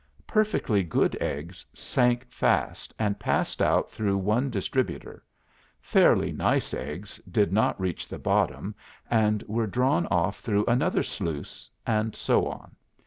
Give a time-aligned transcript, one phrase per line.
[0.25, 5.23] Perfectly good eggs sank fast and passed out through one distributor;
[5.79, 8.73] fairly nice eggs did not reach the bottom,
[9.11, 12.75] and were drawn off through another sluice, and so on.